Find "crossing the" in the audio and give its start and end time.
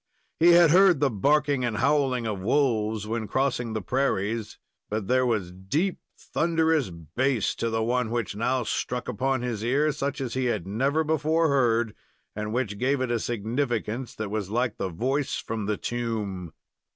3.27-3.83